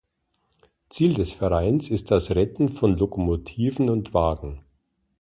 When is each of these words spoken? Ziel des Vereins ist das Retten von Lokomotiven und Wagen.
Ziel 0.89 1.13
des 1.13 1.31
Vereins 1.31 1.91
ist 1.91 2.09
das 2.09 2.31
Retten 2.31 2.69
von 2.69 2.97
Lokomotiven 2.97 3.87
und 3.87 4.15
Wagen. 4.15 4.63